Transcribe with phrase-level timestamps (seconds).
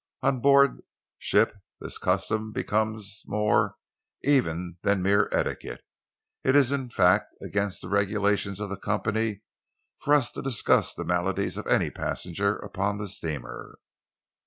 [0.23, 0.81] On board
[1.19, 3.75] ship this custom becomes more,
[4.23, 5.81] even, than mere etiquette.
[6.43, 9.43] It is, in fact, against the regulations of the company
[9.99, 13.77] for us to discuss the maladies of any passenger upon the steamer."